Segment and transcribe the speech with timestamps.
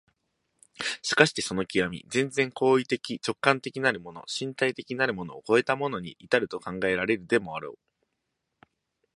[1.03, 7.79] しかしてその極、全然行為的直観的なるもの、身体的なるものを越えたものに到ると考えられるでもあろう。